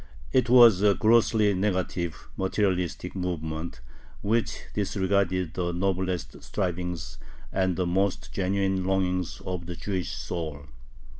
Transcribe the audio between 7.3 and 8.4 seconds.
and the most